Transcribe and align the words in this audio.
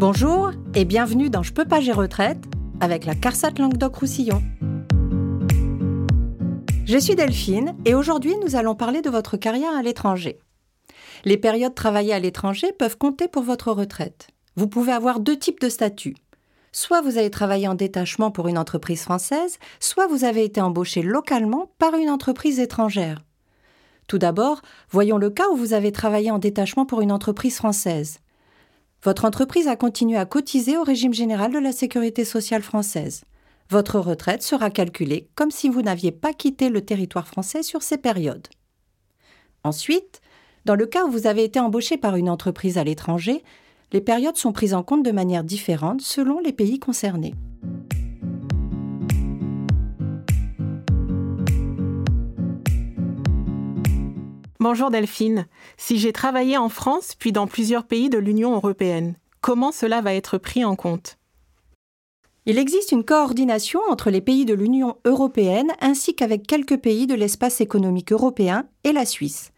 Bonjour 0.00 0.52
et 0.74 0.86
bienvenue 0.86 1.28
dans 1.28 1.42
Je 1.42 1.52
peux 1.52 1.66
pas, 1.66 1.82
j'ai 1.82 1.92
retraite 1.92 2.42
avec 2.80 3.04
la 3.04 3.14
CARSAT 3.14 3.58
Languedoc-Roussillon. 3.58 4.42
Je 6.86 6.96
suis 6.96 7.16
Delphine 7.16 7.76
et 7.84 7.94
aujourd'hui 7.94 8.32
nous 8.42 8.56
allons 8.56 8.74
parler 8.74 9.02
de 9.02 9.10
votre 9.10 9.36
carrière 9.36 9.76
à 9.76 9.82
l'étranger. 9.82 10.38
Les 11.26 11.36
périodes 11.36 11.74
travaillées 11.74 12.14
à 12.14 12.18
l'étranger 12.18 12.72
peuvent 12.72 12.96
compter 12.96 13.28
pour 13.28 13.42
votre 13.42 13.72
retraite. 13.72 14.28
Vous 14.56 14.68
pouvez 14.68 14.92
avoir 14.92 15.20
deux 15.20 15.38
types 15.38 15.60
de 15.60 15.68
statuts. 15.68 16.16
Soit 16.72 17.02
vous 17.02 17.18
avez 17.18 17.28
travaillé 17.28 17.68
en 17.68 17.74
détachement 17.74 18.30
pour 18.30 18.48
une 18.48 18.56
entreprise 18.56 19.02
française, 19.02 19.58
soit 19.80 20.06
vous 20.06 20.24
avez 20.24 20.44
été 20.44 20.62
embauché 20.62 21.02
localement 21.02 21.72
par 21.78 21.94
une 21.96 22.08
entreprise 22.08 22.58
étrangère. 22.58 23.22
Tout 24.06 24.16
d'abord, 24.16 24.62
voyons 24.88 25.18
le 25.18 25.28
cas 25.28 25.50
où 25.52 25.56
vous 25.56 25.74
avez 25.74 25.92
travaillé 25.92 26.30
en 26.30 26.38
détachement 26.38 26.86
pour 26.86 27.02
une 27.02 27.12
entreprise 27.12 27.56
française. 27.56 28.20
Votre 29.02 29.24
entreprise 29.24 29.66
a 29.66 29.76
continué 29.76 30.18
à 30.18 30.26
cotiser 30.26 30.76
au 30.76 30.82
régime 30.82 31.14
général 31.14 31.52
de 31.52 31.58
la 31.58 31.72
sécurité 31.72 32.26
sociale 32.26 32.62
française. 32.62 33.24
Votre 33.70 33.98
retraite 33.98 34.42
sera 34.42 34.68
calculée 34.68 35.28
comme 35.36 35.50
si 35.50 35.70
vous 35.70 35.80
n'aviez 35.80 36.12
pas 36.12 36.34
quitté 36.34 36.68
le 36.68 36.84
territoire 36.84 37.26
français 37.26 37.62
sur 37.62 37.82
ces 37.82 37.96
périodes. 37.96 38.48
Ensuite, 39.64 40.20
dans 40.66 40.74
le 40.74 40.84
cas 40.84 41.04
où 41.06 41.10
vous 41.10 41.26
avez 41.26 41.44
été 41.44 41.58
embauché 41.58 41.96
par 41.96 42.16
une 42.16 42.28
entreprise 42.28 42.76
à 42.76 42.84
l'étranger, 42.84 43.42
les 43.92 44.02
périodes 44.02 44.36
sont 44.36 44.52
prises 44.52 44.74
en 44.74 44.82
compte 44.82 45.02
de 45.02 45.12
manière 45.12 45.44
différente 45.44 46.02
selon 46.02 46.38
les 46.38 46.52
pays 46.52 46.78
concernés. 46.78 47.34
Bonjour 54.62 54.90
Delphine. 54.90 55.46
Si 55.78 55.98
j'ai 55.98 56.12
travaillé 56.12 56.58
en 56.58 56.68
France 56.68 57.14
puis 57.18 57.32
dans 57.32 57.46
plusieurs 57.46 57.86
pays 57.86 58.10
de 58.10 58.18
l'Union 58.18 58.54
européenne, 58.54 59.14
comment 59.40 59.72
cela 59.72 60.02
va 60.02 60.12
être 60.12 60.36
pris 60.36 60.66
en 60.66 60.76
compte? 60.76 61.16
Il 62.44 62.58
existe 62.58 62.92
une 62.92 63.06
coordination 63.06 63.80
entre 63.88 64.10
les 64.10 64.20
pays 64.20 64.44
de 64.44 64.52
l'Union 64.52 64.98
européenne 65.06 65.70
ainsi 65.80 66.14
qu'avec 66.14 66.46
quelques 66.46 66.76
pays 66.76 67.06
de 67.06 67.14
l'espace 67.14 67.62
économique 67.62 68.12
européen 68.12 68.68
et 68.84 68.92
la 68.92 69.06
Suisse. 69.06 69.52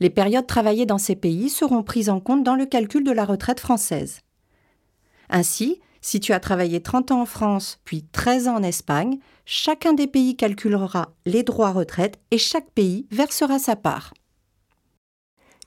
Les 0.00 0.10
périodes 0.10 0.46
travaillées 0.46 0.84
dans 0.84 0.98
ces 0.98 1.16
pays 1.16 1.48
seront 1.48 1.82
prises 1.82 2.10
en 2.10 2.20
compte 2.20 2.44
dans 2.44 2.56
le 2.56 2.66
calcul 2.66 3.04
de 3.04 3.12
la 3.12 3.24
retraite 3.24 3.60
française. 3.60 4.20
Ainsi, 5.30 5.80
si 6.02 6.20
tu 6.20 6.34
as 6.34 6.40
travaillé 6.40 6.82
30 6.82 7.10
ans 7.10 7.22
en 7.22 7.26
France 7.26 7.78
puis 7.86 8.04
13 8.12 8.48
ans 8.48 8.56
en 8.56 8.62
Espagne, 8.62 9.18
chacun 9.46 9.94
des 9.94 10.06
pays 10.06 10.36
calculera 10.36 11.14
les 11.24 11.42
droits 11.42 11.72
retraite 11.72 12.20
et 12.30 12.38
chaque 12.38 12.70
pays 12.72 13.06
versera 13.10 13.58
sa 13.58 13.76
part. 13.76 14.12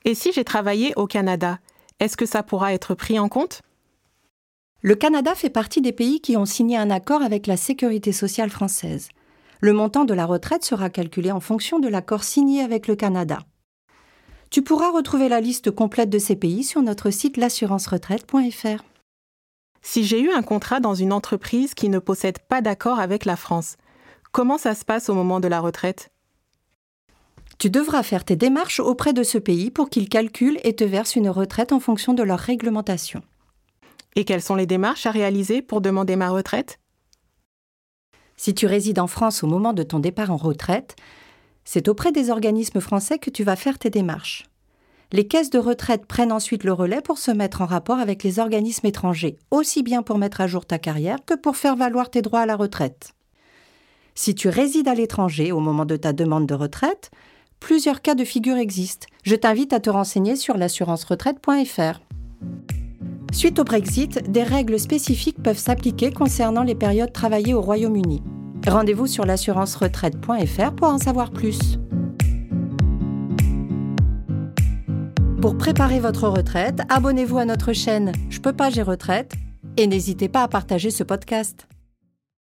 Et 0.04 0.14
si 0.14 0.32
j'ai 0.32 0.44
travaillé 0.44 0.92
au 0.96 1.06
Canada, 1.06 1.58
est-ce 1.98 2.16
que 2.16 2.26
ça 2.26 2.42
pourra 2.42 2.72
être 2.72 2.94
pris 2.94 3.18
en 3.18 3.28
compte? 3.28 3.62
Le 4.82 4.94
Canada 4.94 5.34
fait 5.34 5.50
partie 5.50 5.82
des 5.82 5.92
pays 5.92 6.20
qui 6.20 6.38
ont 6.38 6.46
signé 6.46 6.78
un 6.78 6.90
accord 6.90 7.22
avec 7.22 7.46
la 7.46 7.58
Sécurité 7.58 8.12
sociale 8.12 8.48
française. 8.48 9.10
Le 9.60 9.74
montant 9.74 10.06
de 10.06 10.14
la 10.14 10.24
retraite 10.24 10.64
sera 10.64 10.88
calculé 10.88 11.30
en 11.30 11.40
fonction 11.40 11.78
de 11.78 11.88
l'accord 11.88 12.24
signé 12.24 12.62
avec 12.62 12.88
le 12.88 12.96
Canada. 12.96 13.40
Tu 14.48 14.62
pourras 14.62 14.90
retrouver 14.90 15.28
la 15.28 15.42
liste 15.42 15.70
complète 15.70 16.08
de 16.08 16.18
ces 16.18 16.34
pays 16.34 16.64
sur 16.64 16.80
notre 16.80 17.10
site 17.10 17.36
l'assurance-retraite.fr. 17.36 18.82
Si 19.82 20.04
j'ai 20.04 20.20
eu 20.20 20.30
un 20.32 20.42
contrat 20.42 20.80
dans 20.80 20.94
une 20.94 21.12
entreprise 21.12 21.74
qui 21.74 21.90
ne 21.90 21.98
possède 21.98 22.38
pas 22.38 22.62
d'accord 22.62 23.00
avec 23.00 23.26
la 23.26 23.36
France, 23.36 23.76
comment 24.32 24.58
ça 24.58 24.74
se 24.74 24.84
passe 24.84 25.10
au 25.10 25.14
moment 25.14 25.40
de 25.40 25.48
la 25.48 25.60
retraite? 25.60 26.09
Tu 27.60 27.68
devras 27.68 28.02
faire 28.02 28.24
tes 28.24 28.36
démarches 28.36 28.80
auprès 28.80 29.12
de 29.12 29.22
ce 29.22 29.36
pays 29.36 29.70
pour 29.70 29.90
qu'il 29.90 30.08
calcule 30.08 30.58
et 30.64 30.74
te 30.74 30.82
verse 30.82 31.14
une 31.14 31.28
retraite 31.28 31.72
en 31.72 31.78
fonction 31.78 32.14
de 32.14 32.22
leur 32.22 32.38
réglementation. 32.38 33.20
Et 34.16 34.24
quelles 34.24 34.40
sont 34.40 34.54
les 34.54 34.66
démarches 34.66 35.04
à 35.04 35.10
réaliser 35.10 35.60
pour 35.60 35.82
demander 35.82 36.16
ma 36.16 36.30
retraite? 36.30 36.80
Si 38.38 38.54
tu 38.54 38.64
résides 38.64 38.98
en 38.98 39.06
France 39.06 39.44
au 39.44 39.46
moment 39.46 39.74
de 39.74 39.82
ton 39.82 39.98
départ 39.98 40.30
en 40.30 40.38
retraite, 40.38 40.96
c'est 41.66 41.88
auprès 41.88 42.12
des 42.12 42.30
organismes 42.30 42.80
français 42.80 43.18
que 43.18 43.28
tu 43.28 43.44
vas 43.44 43.56
faire 43.56 43.78
tes 43.78 43.90
démarches. 43.90 44.46
Les 45.12 45.26
caisses 45.26 45.50
de 45.50 45.58
retraite 45.58 46.06
prennent 46.06 46.32
ensuite 46.32 46.64
le 46.64 46.72
relais 46.72 47.02
pour 47.02 47.18
se 47.18 47.30
mettre 47.30 47.60
en 47.60 47.66
rapport 47.66 47.98
avec 47.98 48.22
les 48.22 48.38
organismes 48.38 48.86
étrangers, 48.86 49.36
aussi 49.50 49.82
bien 49.82 50.02
pour 50.02 50.16
mettre 50.16 50.40
à 50.40 50.46
jour 50.46 50.64
ta 50.64 50.78
carrière 50.78 51.18
que 51.26 51.34
pour 51.34 51.58
faire 51.58 51.76
valoir 51.76 52.08
tes 52.08 52.22
droits 52.22 52.40
à 52.40 52.46
la 52.46 52.56
retraite. 52.56 53.12
Si 54.14 54.34
tu 54.34 54.48
résides 54.48 54.88
à 54.88 54.94
l'étranger 54.94 55.52
au 55.52 55.60
moment 55.60 55.84
de 55.84 55.96
ta 55.96 56.14
demande 56.14 56.46
de 56.46 56.54
retraite, 56.54 57.10
plusieurs 57.60 58.02
cas 58.02 58.14
de 58.14 58.24
figure 58.24 58.56
existent. 58.56 59.06
Je 59.22 59.36
t'invite 59.36 59.72
à 59.72 59.80
te 59.80 59.90
renseigner 59.90 60.34
sur 60.34 60.56
l'assurance-retraite.fr. 60.56 62.00
Suite 63.32 63.58
au 63.60 63.64
Brexit, 63.64 64.30
des 64.30 64.42
règles 64.42 64.80
spécifiques 64.80 65.40
peuvent 65.40 65.58
s'appliquer 65.58 66.10
concernant 66.10 66.64
les 66.64 66.74
périodes 66.74 67.12
travaillées 67.12 67.54
au 67.54 67.60
Royaume-Uni. 67.60 68.22
Rendez-vous 68.66 69.06
sur 69.06 69.24
l'assurance-retraite.fr 69.24 70.72
pour 70.74 70.88
en 70.88 70.98
savoir 70.98 71.30
plus. 71.30 71.78
Pour 75.40 75.56
préparer 75.56 76.00
votre 76.00 76.28
retraite, 76.28 76.82
abonnez-vous 76.90 77.38
à 77.38 77.44
notre 77.44 77.72
chaîne 77.72 78.12
Je 78.28 78.40
peux 78.40 78.52
pas, 78.52 78.68
j'ai 78.68 78.82
retraite 78.82 79.32
et 79.76 79.86
n'hésitez 79.86 80.28
pas 80.28 80.42
à 80.42 80.48
partager 80.48 80.90
ce 80.90 81.04
podcast. 81.04 81.69